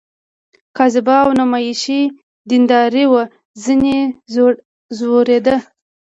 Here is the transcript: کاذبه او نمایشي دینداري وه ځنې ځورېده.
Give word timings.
کاذبه 0.77 1.15
او 1.23 1.29
نمایشي 1.39 2.01
دینداري 2.49 3.05
وه 3.11 3.23
ځنې 3.63 3.97
ځورېده. 4.99 5.55